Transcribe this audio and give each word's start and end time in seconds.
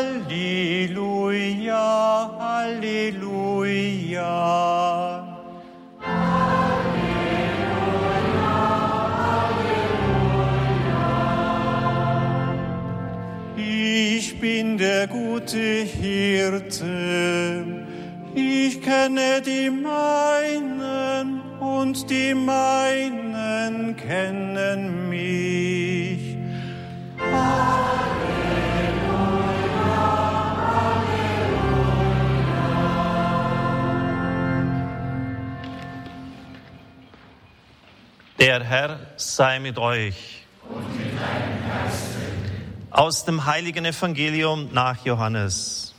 Halleluja, 0.00 1.84
Halleluja. 2.38 4.32
Ich 13.56 14.40
bin 14.40 14.78
der 14.78 15.06
gute 15.06 15.58
Hirte, 15.58 17.64
ich 18.34 18.80
kenne 18.80 19.42
die 19.44 19.68
meinen 19.68 21.42
und 21.60 22.08
die 22.08 22.32
meinen 22.34 23.94
kennen 23.96 25.10
mich. 25.10 25.79
Der 38.40 38.64
Herr 38.64 39.00
sei 39.16 39.58
mit 39.58 39.76
euch. 39.76 40.46
Und 40.66 40.96
mit 40.96 41.08
deinem 41.08 41.68
Geiste. 41.68 42.20
Aus 42.90 43.26
dem 43.26 43.44
heiligen 43.44 43.84
Evangelium 43.84 44.72
nach 44.72 45.04
Johannes. 45.04 45.94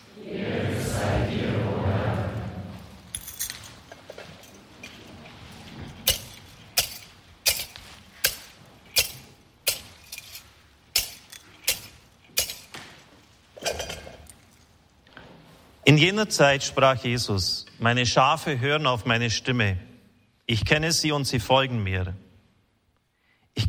In 15.83 15.97
jener 15.97 16.27
Zeit 16.27 16.63
sprach 16.63 17.03
Jesus, 17.03 17.67
meine 17.77 18.07
Schafe 18.07 18.59
hören 18.59 18.87
auf 18.87 19.05
meine 19.05 19.29
Stimme. 19.29 19.77
Ich 20.47 20.65
kenne 20.65 20.91
sie 20.91 21.11
und 21.11 21.25
sie 21.25 21.39
folgen 21.39 21.83
mir. 21.83 22.15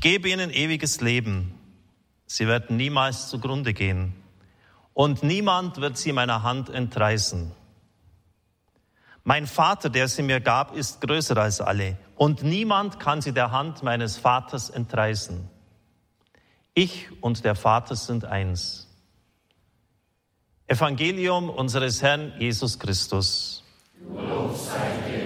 Gebe 0.02 0.30
ihnen 0.30 0.50
ewiges 0.50 1.00
Leben. 1.00 1.54
Sie 2.26 2.48
werden 2.48 2.76
niemals 2.76 3.28
zugrunde 3.28 3.72
gehen. 3.72 4.14
Und 4.94 5.22
niemand 5.22 5.80
wird 5.80 5.96
sie 5.96 6.12
meiner 6.12 6.42
Hand 6.42 6.70
entreißen. 6.70 7.52
Mein 9.22 9.46
Vater, 9.46 9.90
der 9.90 10.08
sie 10.08 10.22
mir 10.22 10.40
gab, 10.40 10.74
ist 10.74 11.00
größer 11.02 11.36
als 11.36 11.60
alle. 11.60 11.96
Und 12.16 12.42
niemand 12.42 12.98
kann 12.98 13.22
sie 13.22 13.32
der 13.32 13.52
Hand 13.52 13.84
meines 13.84 14.16
Vaters 14.16 14.70
entreißen. 14.70 15.48
Ich 16.74 17.06
und 17.20 17.44
der 17.44 17.54
Vater 17.54 17.94
sind 17.94 18.24
eins. 18.24 18.88
Evangelium 20.66 21.48
unseres 21.48 22.02
Herrn 22.02 22.32
Jesus 22.40 22.76
Christus. 22.76 23.62
Lob 24.16 24.56
sei 24.56 24.96
dir, 25.08 25.21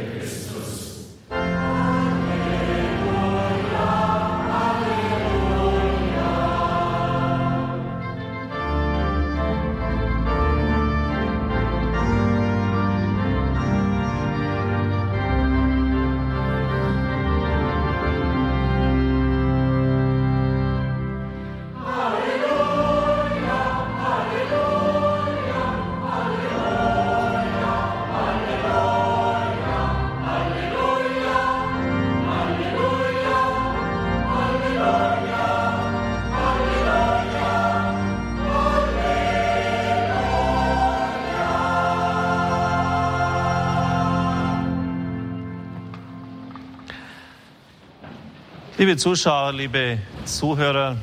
Liebe 48.79 48.99
Zuschauer, 48.99 49.55
liebe 49.55 50.01
Zuhörer, 50.27 50.99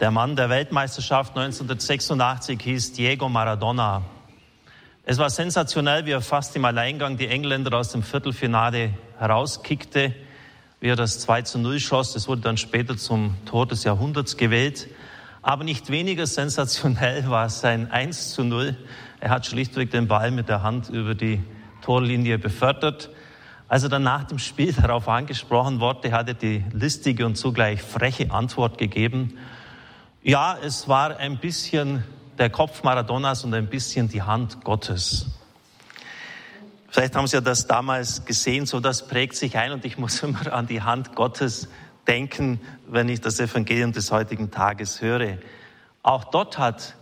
der 0.00 0.10
Mann 0.10 0.34
der 0.34 0.50
Weltmeisterschaft 0.50 1.36
1986 1.38 2.60
hieß 2.60 2.92
Diego 2.94 3.28
Maradona. 3.28 4.02
Es 5.04 5.18
war 5.18 5.30
sensationell, 5.30 6.04
wie 6.04 6.10
er 6.10 6.22
fast 6.22 6.56
im 6.56 6.64
Alleingang 6.64 7.16
die 7.16 7.28
Engländer 7.28 7.78
aus 7.78 7.92
dem 7.92 8.02
Viertelfinale 8.02 8.94
herauskickte, 9.20 10.12
wie 10.80 10.88
er 10.88 10.96
das 10.96 11.20
2 11.20 11.42
zu 11.42 11.60
0 11.60 11.78
schoss. 11.78 12.16
Es 12.16 12.26
wurde 12.26 12.40
dann 12.40 12.56
später 12.56 12.96
zum 12.96 13.36
Tor 13.44 13.68
des 13.68 13.84
Jahrhunderts 13.84 14.36
gewählt. 14.36 14.88
Aber 15.40 15.62
nicht 15.62 15.88
weniger 15.88 16.26
sensationell 16.26 17.30
war 17.30 17.48
sein 17.48 17.92
1 17.92 18.32
zu 18.32 18.42
0. 18.42 18.76
Er 19.20 19.30
hat 19.30 19.46
schlichtweg 19.46 19.92
den 19.92 20.08
Ball 20.08 20.32
mit 20.32 20.48
der 20.48 20.64
Hand 20.64 20.88
über 20.88 21.14
die 21.14 21.44
Torlinie 21.82 22.38
befördert. 22.38 23.08
Als 23.68 23.82
er 23.82 23.88
dann 23.88 24.02
nach 24.02 24.24
dem 24.24 24.38
Spiel 24.38 24.72
darauf 24.80 25.08
angesprochen 25.08 25.80
wurde, 25.80 26.12
hat 26.12 26.28
er 26.28 26.34
die 26.34 26.64
listige 26.72 27.26
und 27.26 27.36
zugleich 27.36 27.82
freche 27.82 28.30
Antwort 28.30 28.78
gegeben. 28.78 29.38
Ja, 30.22 30.56
es 30.62 30.88
war 30.88 31.16
ein 31.16 31.38
bisschen 31.38 32.04
der 32.38 32.50
Kopf 32.50 32.82
Maradonas 32.82 33.44
und 33.44 33.54
ein 33.54 33.68
bisschen 33.68 34.08
die 34.08 34.22
Hand 34.22 34.62
Gottes. 34.64 35.26
Vielleicht 36.88 37.14
haben 37.14 37.26
Sie 37.26 37.36
ja 37.36 37.40
das 37.40 37.66
damals 37.66 38.24
gesehen, 38.24 38.66
so 38.66 38.80
das 38.80 39.06
prägt 39.06 39.36
sich 39.36 39.56
ein 39.56 39.72
und 39.72 39.84
ich 39.84 39.98
muss 39.98 40.22
immer 40.22 40.52
an 40.52 40.66
die 40.66 40.82
Hand 40.82 41.14
Gottes 41.14 41.68
denken, 42.06 42.60
wenn 42.88 43.08
ich 43.08 43.20
das 43.20 43.40
Evangelium 43.40 43.92
des 43.92 44.12
heutigen 44.12 44.50
Tages 44.50 45.00
höre. 45.00 45.38
Auch 46.02 46.24
dort 46.24 46.58
hat 46.58 46.94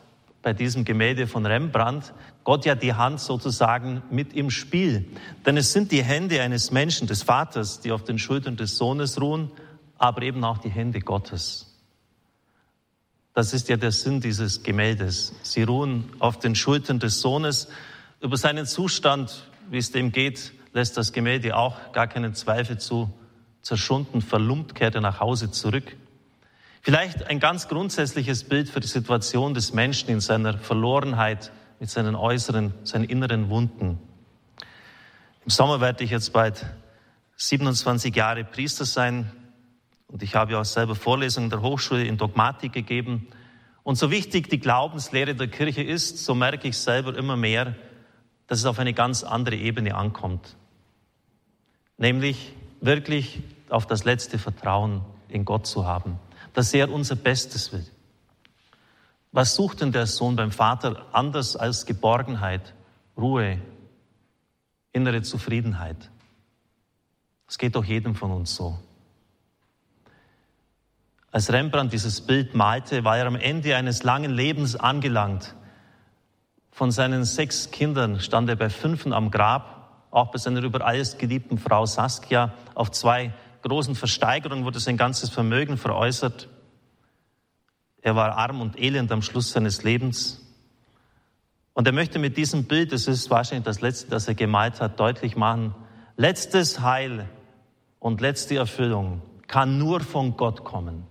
bei 0.45 0.53
diesem 0.53 0.85
Gemälde 0.85 1.27
von 1.27 1.47
Rembrandt 1.47 2.13
Gott 2.45 2.67
ja 2.67 2.75
die 2.75 2.93
Hand 2.93 3.19
sozusagen 3.19 4.03
mit 4.11 4.35
im 4.35 4.51
Spiel. 4.51 5.07
Denn 5.47 5.57
es 5.57 5.73
sind 5.73 5.91
die 5.91 6.05
Hände 6.05 6.43
eines 6.43 6.71
Menschen, 6.71 7.09
des 7.09 7.23
Vaters, 7.23 7.81
die 7.81 7.91
auf 7.91 8.05
den 8.05 8.19
Schultern 8.19 8.57
des 8.57 8.77
Sohnes 8.77 9.19
ruhen, 9.21 9.51
aber 9.97 10.21
eben 10.21 10.45
auch 10.45 10.59
die 10.59 10.69
Hände 10.69 11.01
Gottes. 11.01 11.75
Das 13.33 13.55
ist 13.55 13.71
ja 13.71 13.79
der 13.79 13.91
Sinn 13.91 14.21
dieses 14.21 14.63
Gemäldes. 14.63 15.35
Sie 15.43 15.63
ruhen 15.63 16.11
auf 16.19 16.39
den 16.39 16.55
Schultern 16.55 16.99
des 16.99 17.23
Sohnes. 17.23 17.69
Über 18.21 18.37
seinen 18.37 18.67
Zustand, 18.67 19.49
wie 19.71 19.79
es 19.79 19.93
dem 19.93 20.13
geht, 20.13 20.53
lässt 20.75 20.99
das 20.99 21.15
Gemälde 21.15 21.57
auch 21.57 21.93
gar 21.93 22.07
keinen 22.07 22.35
Zweifel 22.35 22.77
zu. 22.79 23.11
Zerschunden, 23.63 24.21
verlumpt 24.21 24.75
kehrt 24.75 24.95
er 24.95 25.01
nach 25.01 25.21
Hause 25.21 25.51
zurück. 25.51 25.97
Vielleicht 26.85 27.29
ein 27.29 27.41
ganz 27.41 27.69
grundsätzliches 27.69 28.45
Bild 28.45 28.69
für 28.69 28.79
die 28.79 28.87
Situation 28.87 29.55
des 29.55 29.73
Menschen 29.73 30.11
in 30.11 30.21
seiner 30.21 30.59
Verlorenheit, 30.59 31.51
mit 31.81 31.89
seinen 31.89 32.15
äußeren, 32.15 32.75
seinen 32.83 33.05
inneren 33.05 33.49
Wunden. 33.49 33.99
Im 35.47 35.51
Sommer 35.51 35.81
werde 35.81 36.05
ich 36.05 36.11
jetzt 36.11 36.35
bald 36.35 36.67
27 37.37 38.15
Jahre 38.15 38.45
Priester 38.45 38.85
sein 38.85 39.33
und 40.09 40.23
ich 40.23 40.35
habe 40.35 40.59
auch 40.59 40.67
selber 40.67 40.95
Vorlesungen 40.95 41.49
der 41.49 41.63
Hochschule 41.63 42.05
in 42.05 42.19
Dogmatik 42.19 42.75
gegeben. 42.75 43.29
Und 43.83 43.97
so 43.97 44.11
wichtig 44.11 44.51
die 44.51 44.61
Glaubenslehre 44.61 45.35
der 45.35 45.49
Kirche 45.49 45.83
ist, 45.83 46.23
so 46.23 46.35
merke 46.35 46.69
ich 46.69 46.77
selber 46.77 47.17
immer 47.17 47.39
mehr, 47.39 47.75
dass 48.47 48.59
es 48.59 48.67
auf 48.67 48.79
eine 48.79 48.93
ganz 48.93 49.25
andere 49.25 49.57
Ebene 49.57 49.95
ankommt. 49.95 50.55
Nämlich 51.97 52.53
wirklich 52.83 53.41
auf 53.71 53.87
das 53.87 54.05
letzte 54.05 54.39
Vertrauen 54.39 55.01
in 55.31 55.47
Gott 55.47 55.67
zu 55.67 55.87
haben, 55.87 56.19
dass 56.55 56.73
er 56.73 56.91
unser 56.91 57.17
Bestes 57.17 57.73
will. 57.73 57.85
Was 59.33 59.55
sucht 59.55 59.81
denn 59.81 59.93
der 59.93 60.07
Sohn 60.07 60.37
beim 60.37 60.53
Vater 60.53 61.07
anders 61.13 61.57
als 61.57 61.85
Geborgenheit, 61.85 62.73
Ruhe, 63.19 63.61
innere 64.93 65.23
Zufriedenheit? 65.23 66.11
Es 67.49 67.59
geht 67.59 67.75
doch 67.75 67.85
jedem 67.85 68.15
von 68.15 68.31
uns 68.31 68.55
so. 68.55 68.79
Als 71.33 71.53
Rembrandt 71.53 71.93
dieses 71.93 72.21
Bild 72.21 72.55
malte, 72.55 73.03
war 73.03 73.19
er 73.19 73.27
am 73.27 73.35
Ende 73.35 73.77
eines 73.77 74.05
langen 74.05 74.31
Lebens 74.31 74.77
angelangt. 74.77 75.57
Von 76.71 76.93
seinen 76.93 77.25
sechs 77.25 77.73
Kindern 77.73 78.21
stand 78.21 78.49
er 78.49 78.57
bei 78.57 78.71
fünfen 78.71 79.13
am 79.13 79.33
Grab, 79.33 80.07
auch 80.13 80.31
bei 80.31 80.39
seiner 80.39 80.63
über 80.63 80.87
alles 80.87 81.19
geliebten 81.19 81.59
Frau 81.59 81.87
Saskia. 81.87 82.55
Auf 82.77 82.93
zwei 82.93 83.33
großen 83.65 83.95
Versteigerungen 83.95 84.65
wurde 84.65 84.79
sein 84.79 84.97
ganzes 84.97 85.31
Vermögen 85.31 85.77
veräußert. 85.77 86.49
Er 88.03 88.15
war 88.15 88.37
arm 88.37 88.61
und 88.61 88.79
elend 88.79 89.11
am 89.11 89.23
Schluss 89.23 89.53
seines 89.53 89.83
Lebens. 89.83 90.41
Und 91.73 91.87
er 91.87 91.93
möchte 91.93 92.19
mit 92.19 92.37
diesem 92.37 92.65
Bild, 92.65 92.93
das 92.93 93.09
ist 93.09 93.31
wahrscheinlich 93.31 93.65
das 93.65 93.81
letzte, 93.81 94.11
das 94.11 94.29
er 94.29 94.35
gemalt 94.35 94.81
hat, 94.81 95.01
deutlich 95.01 95.37
machen, 95.37 95.75
letztes 96.17 96.81
Heil 96.81 97.29
und 97.99 98.21
letzte 98.21 98.57
Erfüllung 98.57 99.23
kann 99.49 99.79
nur 99.79 100.01
von 100.01 100.37
Gott 100.37 100.65
kommen. 100.65 101.07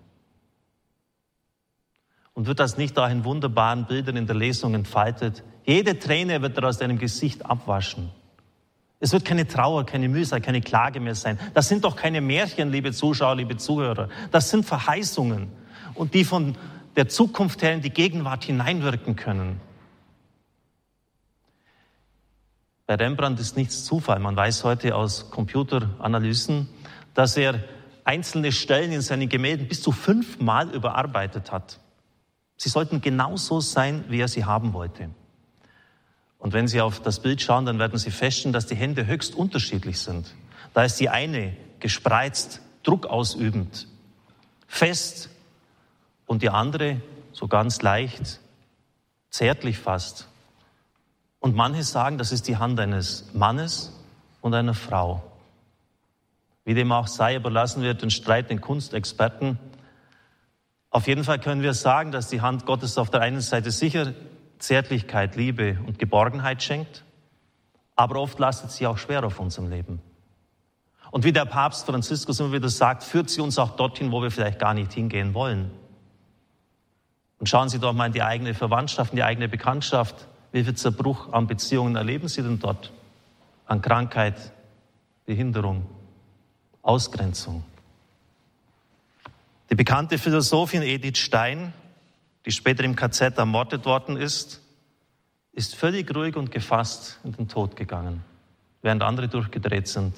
Und 2.33 2.47
wird 2.47 2.59
das 2.59 2.77
nicht 2.77 2.97
auch 2.97 3.09
in 3.09 3.25
wunderbaren 3.25 3.85
Bildern 3.85 4.15
in 4.15 4.27
der 4.27 4.35
Lesung 4.35 4.73
entfaltet? 4.73 5.43
Jede 5.65 5.99
Träne 5.99 6.41
wird 6.41 6.57
er 6.57 6.67
aus 6.67 6.77
deinem 6.77 6.97
Gesicht 6.97 7.45
abwaschen. 7.45 8.11
Es 9.03 9.11
wird 9.11 9.25
keine 9.25 9.45
Trauer, 9.45 9.85
keine 9.85 10.07
Mühsal, 10.07 10.39
keine 10.39 10.61
Klage 10.61 11.01
mehr 11.01 11.13
sein. 11.13 11.37
Das 11.53 11.67
sind 11.67 11.83
doch 11.83 11.97
keine 11.97 12.21
Märchen, 12.21 12.71
liebe 12.71 12.93
Zuschauer, 12.93 13.35
liebe 13.35 13.57
Zuhörer. 13.57 14.07
Das 14.31 14.49
sind 14.49 14.65
Verheißungen. 14.65 15.49
Und 15.93 16.13
die 16.13 16.23
von 16.23 16.55
der 16.95 17.09
Zukunft 17.09 17.61
her 17.63 17.73
in 17.73 17.81
die 17.81 17.89
Gegenwart 17.89 18.45
hineinwirken 18.45 19.17
können. 19.17 19.59
Bei 22.85 22.95
Rembrandt 22.95 23.41
ist 23.41 23.57
nichts 23.57 23.83
Zufall. 23.83 24.19
Man 24.19 24.37
weiß 24.37 24.63
heute 24.63 24.95
aus 24.95 25.29
Computeranalysen, 25.31 26.69
dass 27.13 27.35
er 27.35 27.61
einzelne 28.05 28.53
Stellen 28.53 28.93
in 28.93 29.01
seinen 29.01 29.27
Gemälden 29.27 29.67
bis 29.67 29.81
zu 29.81 29.91
fünfmal 29.91 30.69
überarbeitet 30.69 31.51
hat. 31.51 31.81
Sie 32.55 32.69
sollten 32.69 33.01
genauso 33.01 33.59
sein, 33.59 34.05
wie 34.07 34.21
er 34.21 34.29
sie 34.29 34.45
haben 34.45 34.71
wollte. 34.71 35.09
Und 36.43 36.51
wenn 36.51 36.67
Sie 36.67 36.81
auf 36.81 36.99
das 36.99 37.21
Bild 37.21 37.41
schauen, 37.41 37.65
dann 37.65 37.79
werden 37.79 37.97
Sie 37.97 38.11
feststellen, 38.11 38.51
dass 38.51 38.65
die 38.65 38.75
Hände 38.75 39.07
höchst 39.07 39.33
unterschiedlich 39.33 39.99
sind. 39.99 40.35
Da 40.73 40.83
ist 40.83 40.99
die 40.99 41.07
eine 41.07 41.55
gespreizt, 41.79 42.59
Druck 42.83 43.05
ausübend, 43.05 43.87
fest 44.67 45.29
und 46.25 46.41
die 46.41 46.49
andere 46.49 47.01
so 47.31 47.47
ganz 47.47 47.81
leicht, 47.81 48.41
zärtlich 49.29 49.77
fast. 49.77 50.27
Und 51.39 51.55
manche 51.55 51.83
sagen, 51.83 52.17
das 52.17 52.33
ist 52.33 52.49
die 52.49 52.57
Hand 52.57 52.77
eines 52.77 53.29
Mannes 53.33 53.97
und 54.41 54.53
einer 54.53 54.73
Frau. 54.73 55.23
Wie 56.65 56.73
dem 56.73 56.91
auch 56.91 57.07
sei, 57.07 57.37
überlassen 57.37 57.83
wir 57.83 57.93
den 57.93 58.09
Streit 58.09 58.49
den 58.49 58.59
Kunstexperten. 58.59 59.59
Auf 60.89 61.07
jeden 61.07 61.23
Fall 61.23 61.39
können 61.39 61.61
wir 61.61 61.73
sagen, 61.73 62.11
dass 62.11 62.27
die 62.27 62.41
Hand 62.41 62.65
Gottes 62.65 62.97
auf 62.97 63.09
der 63.09 63.21
einen 63.21 63.39
Seite 63.39 63.71
sicher 63.71 64.13
Zärtlichkeit, 64.63 65.35
Liebe 65.35 65.77
und 65.85 65.99
Geborgenheit 65.99 66.63
schenkt, 66.63 67.03
aber 67.95 68.15
oft 68.19 68.39
lastet 68.39 68.71
sie 68.71 68.87
auch 68.87 68.97
schwer 68.97 69.23
auf 69.25 69.39
unserem 69.39 69.69
Leben. 69.69 70.01
Und 71.11 71.25
wie 71.25 71.33
der 71.33 71.45
Papst 71.45 71.85
Franziskus 71.85 72.39
immer 72.39 72.53
wieder 72.53 72.69
sagt, 72.69 73.03
führt 73.03 73.29
sie 73.29 73.41
uns 73.41 73.59
auch 73.59 73.75
dorthin, 73.75 74.11
wo 74.11 74.21
wir 74.21 74.31
vielleicht 74.31 74.59
gar 74.59 74.73
nicht 74.73 74.93
hingehen 74.93 75.33
wollen. 75.33 75.69
Und 77.39 77.47
schauen 77.47 77.67
Sie 77.67 77.77
doch 77.77 77.91
mal 77.91 78.07
in 78.07 78.13
die 78.13 78.23
eigene 78.23 78.53
Verwandtschaft, 78.53 79.11
in 79.11 79.17
die 79.17 79.23
eigene 79.23 79.49
Bekanntschaft. 79.49 80.27
Wie 80.53 80.63
viel 80.63 80.75
Zerbruch 80.75 81.33
an 81.33 81.45
Beziehungen 81.45 81.97
erleben 81.97 82.29
Sie 82.29 82.41
denn 82.41 82.57
dort? 82.57 82.93
An 83.65 83.81
Krankheit, 83.81 84.53
Behinderung, 85.25 85.85
Ausgrenzung. 86.81 87.65
Die 89.69 89.75
bekannte 89.75 90.17
Philosophin 90.17 90.83
Edith 90.83 91.17
Stein 91.17 91.73
die 92.45 92.51
später 92.51 92.83
im 92.83 92.95
KZ 92.95 93.37
ermordet 93.37 93.85
worden 93.85 94.17
ist, 94.17 94.61
ist 95.53 95.75
völlig 95.75 96.13
ruhig 96.13 96.35
und 96.35 96.51
gefasst 96.51 97.19
in 97.23 97.31
den 97.33 97.47
Tod 97.47 97.75
gegangen, 97.75 98.23
während 98.81 99.03
andere 99.03 99.27
durchgedreht 99.27 99.87
sind. 99.87 100.15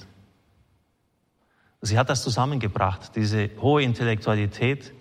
Sie 1.81 1.99
hat 1.99 2.09
das 2.09 2.23
zusammengebracht, 2.23 3.15
diese 3.15 3.51
hohe 3.61 3.83
Intellektualität 3.83 4.93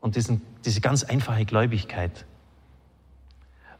und 0.00 0.16
diesen, 0.16 0.40
diese 0.64 0.80
ganz 0.80 1.04
einfache 1.04 1.44
Gläubigkeit. 1.44 2.24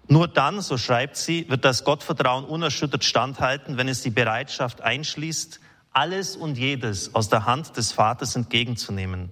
Nur 0.06 0.28
dann, 0.28 0.60
so 0.60 0.76
schreibt 0.76 1.16
sie, 1.16 1.48
wird 1.48 1.64
das 1.64 1.84
Gottvertrauen 1.84 2.44
unerschüttert 2.44 3.04
standhalten, 3.04 3.76
wenn 3.76 3.88
es 3.88 4.02
die 4.02 4.10
Bereitschaft 4.10 4.80
einschließt, 4.80 5.60
alles 5.92 6.36
und 6.36 6.58
jedes 6.58 7.14
aus 7.14 7.28
der 7.28 7.46
Hand 7.46 7.76
des 7.76 7.92
Vaters 7.92 8.36
entgegenzunehmen 8.36 9.30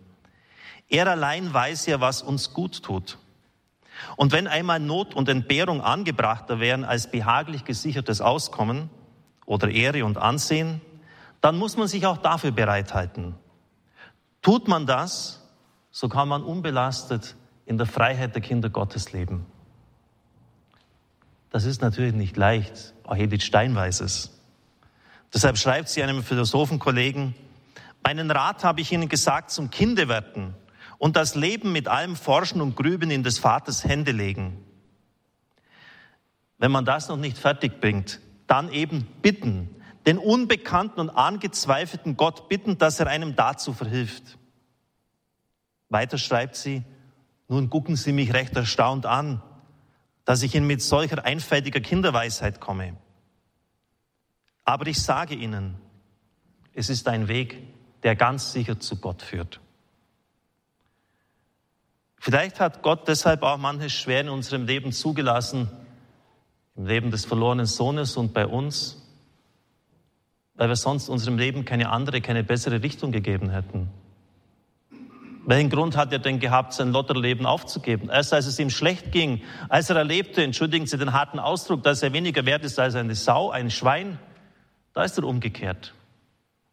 er 0.88 1.06
allein 1.06 1.52
weiß 1.52 1.87
ja, 1.87 2.00
was 2.00 2.23
uns 2.23 2.52
gut 2.52 2.82
tut. 2.82 3.19
Und 4.17 4.32
wenn 4.32 4.46
einmal 4.46 4.81
Not 4.81 5.14
und 5.14 5.29
Entbehrung 5.29 5.81
angebrachter 5.81 6.61
wären 6.61 6.85
als 6.85 7.11
behaglich 7.11 7.64
gesichertes 7.64 8.20
Auskommen 8.20 8.90
oder 9.44 9.69
Ehre 9.69 10.05
und 10.05 10.19
Ansehen, 10.19 10.81
dann 11.40 11.56
muss 11.56 11.76
man 11.76 11.88
sich 11.88 12.06
auch 12.06 12.19
dafür 12.19 12.52
bereithalten. 12.52 13.35
Tut 14.43 14.69
man 14.69 14.87
das, 14.87 15.46
so 15.90 16.08
kann 16.08 16.29
man 16.29 16.43
unbelastet 16.43 17.37
in 17.67 17.76
der 17.76 17.87
Freiheit 17.87 18.34
der 18.34 18.43
Kinder 18.43 18.70
Gottes 18.70 19.12
leben. 19.12 19.46
Das 21.50 21.64
ist 21.64 21.82
natürlich 21.82 22.14
nicht 22.14 22.37
leicht, 22.37 22.94
auch 23.05 23.17
Edith 23.17 23.43
Stein 23.43 23.75
weiß 23.75 24.00
es. 24.00 24.31
Deshalb 25.32 25.58
schreibt 25.58 25.88
sie 25.88 26.02
einem 26.02 26.23
Philosophenkollegen, 26.23 27.34
meinen 28.02 28.31
Rat 28.31 28.64
habe 28.64 28.81
ich 28.81 28.93
Ihnen 28.93 29.08
gesagt 29.08 29.50
zum 29.50 29.70
Kindewerten 29.70 30.55
und 30.99 31.17
das 31.17 31.35
Leben 31.35 31.73
mit 31.73 31.89
allem 31.89 32.17
Forschen 32.17 32.61
und 32.61 32.77
Grüben 32.77 33.11
in 33.11 33.23
des 33.23 33.39
Vaters 33.39 33.85
Hände 33.85 34.12
legen. 34.12 34.65
Wenn 36.59 36.73
man 36.73 36.85
das 36.85 37.09
noch 37.09 37.17
nicht 37.17 37.39
fertig 37.39 37.81
bringt, 37.81 38.21
dann 38.47 38.71
eben 38.73 39.06
bitten, 39.23 39.77
den 40.06 40.19
unbekannten 40.19 41.00
und 41.00 41.11
angezweifelten 41.11 42.17
Gott 42.17 42.49
bitten, 42.49 42.79
dass 42.79 42.99
er 42.99 43.06
einem 43.06 43.37
dazu 43.37 43.73
verhilft. 43.73 44.39
Weiter 45.89 46.19
schreibt 46.19 46.56
sie, 46.56 46.83
nun 47.49 47.71
gucken 47.71 47.97
Sie 47.97 48.12
mich 48.12 48.35
recht 48.35 48.55
erstaunt 48.56 49.06
an, 49.06 49.43
dass 50.25 50.43
ich 50.43 50.55
Ihnen 50.55 50.67
mit 50.67 50.83
solcher 50.83 51.25
einfältiger 51.25 51.81
Kinderweisheit 51.81 52.61
komme. 52.61 52.97
Aber 54.65 54.87
ich 54.87 55.01
sage 55.01 55.35
Ihnen, 55.35 55.77
es 56.75 56.91
ist 56.91 57.09
ein 57.09 57.29
Weg, 57.29 57.56
der 58.03 58.17
ganz 58.17 58.53
sicher 58.53 58.79
zu 58.79 58.97
Gott 58.97 59.23
führt. 59.23 59.61
Vielleicht 62.20 62.61
hat 62.61 62.82
Gott 62.82 63.06
deshalb 63.06 63.43
auch 63.43 63.59
manches 63.59 63.93
schwer 63.93 64.23
in 64.23 64.29
unserem 64.29 64.67
Leben 64.67 64.93
zugelassen, 64.93 65.69
im 66.76 66.87
Leben 66.87 67.11
des 67.11 67.25
verlorenen 67.25 67.67
Sohnes 67.67 68.17
und 68.17 68.32
bei 68.32 68.47
uns, 68.47 69.03
weil 70.55 70.69
wir 70.69 70.76
sonst 70.76 71.09
unserem 71.09 71.38
Leben 71.38 71.65
keine 71.65 71.91
andere, 71.91 72.20
keine 72.20 72.43
bessere 72.43 72.82
Richtung 72.82 73.12
gegeben 73.12 73.50
hätten. 73.50 73.91
Welchen 75.47 75.70
Grund 75.70 75.97
hat 75.97 76.12
er 76.12 76.19
denn 76.19 76.41
gehabt, 76.41 76.75
sein 76.75 76.93
Lotterleben 76.93 77.47
aufzugeben? 77.47 78.11
Erst 78.11 78.35
als 78.35 78.47
es 78.47 78.59
ihm 78.59 78.69
schlecht 78.69 79.12
ging, 79.12 79.43
als 79.70 79.89
er 79.89 79.96
erlebte, 79.96 80.43
entschuldigen 80.43 80.87
Sie 80.87 80.98
den 80.98 81.15
harten 81.15 81.39
Ausdruck, 81.39 81.82
dass 81.84 82.03
er 82.03 82.13
weniger 82.13 82.44
wert 82.44 82.65
ist 82.65 82.79
als 82.79 82.96
eine 82.96 83.15
Sau, 83.15 83.51
ein 83.51 83.70
Schwein, 83.70 84.19
da 84.93 85.05
ist 85.05 85.17
er 85.17 85.25
umgekehrt. 85.25 85.94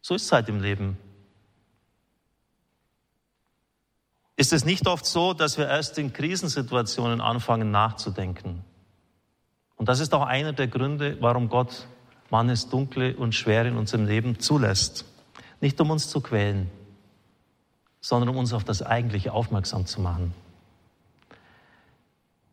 So 0.02 0.14
ist 0.14 0.24
es 0.24 0.32
halt 0.32 0.48
im 0.50 0.60
Leben. 0.60 0.98
Ist 4.36 4.52
es 4.52 4.66
nicht 4.66 4.86
oft 4.86 5.06
so, 5.06 5.32
dass 5.32 5.56
wir 5.56 5.66
erst 5.66 5.96
in 5.98 6.12
Krisensituationen 6.12 7.20
anfangen 7.22 7.70
nachzudenken? 7.70 8.62
Und 9.76 9.88
das 9.88 10.00
ist 10.00 10.12
auch 10.14 10.26
einer 10.26 10.52
der 10.52 10.68
Gründe, 10.68 11.16
warum 11.20 11.48
Gott 11.48 11.86
manches 12.30 12.68
Dunkle 12.68 13.16
und 13.16 13.34
Schwere 13.34 13.68
in 13.68 13.76
unserem 13.76 14.06
Leben 14.06 14.38
zulässt. 14.38 15.06
Nicht 15.60 15.80
um 15.80 15.90
uns 15.90 16.08
zu 16.10 16.20
quälen, 16.20 16.70
sondern 18.00 18.28
um 18.28 18.36
uns 18.36 18.52
auf 18.52 18.64
das 18.64 18.82
Eigentliche 18.82 19.32
aufmerksam 19.32 19.86
zu 19.86 20.00
machen. 20.00 20.34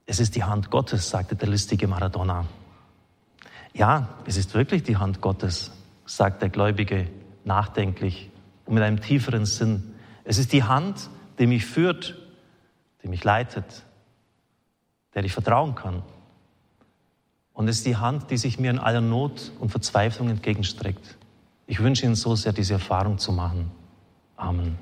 Es 0.05 0.19
ist 0.19 0.35
die 0.35 0.43
Hand 0.43 0.69
Gottes, 0.69 1.09
sagte 1.09 1.35
der 1.35 1.49
listige 1.49 1.87
Maradona. 1.87 2.45
Ja, 3.73 4.09
es 4.25 4.37
ist 4.37 4.53
wirklich 4.53 4.83
die 4.83 4.97
Hand 4.97 5.21
Gottes, 5.21 5.71
sagt 6.05 6.41
der 6.41 6.49
Gläubige 6.49 7.09
nachdenklich 7.45 8.29
und 8.65 8.75
mit 8.75 8.83
einem 8.83 9.01
tieferen 9.01 9.45
Sinn. 9.45 9.95
Es 10.23 10.37
ist 10.37 10.53
die 10.53 10.63
Hand, 10.63 11.09
die 11.39 11.47
mich 11.47 11.65
führt, 11.65 12.15
die 13.01 13.07
mich 13.07 13.23
leitet, 13.23 13.83
der 15.13 15.23
ich 15.23 15.33
vertrauen 15.33 15.75
kann. 15.75 16.03
Und 17.53 17.67
es 17.67 17.77
ist 17.77 17.85
die 17.85 17.97
Hand, 17.97 18.31
die 18.31 18.37
sich 18.37 18.59
mir 18.59 18.71
in 18.71 18.79
aller 18.79 19.01
Not 19.01 19.51
und 19.59 19.69
Verzweiflung 19.69 20.29
entgegenstreckt. 20.29 21.17
Ich 21.67 21.79
wünsche 21.79 22.05
Ihnen 22.05 22.15
so 22.15 22.35
sehr, 22.35 22.51
diese 22.51 22.73
Erfahrung 22.73 23.17
zu 23.17 23.31
machen. 23.31 23.71
Amen. 24.35 24.77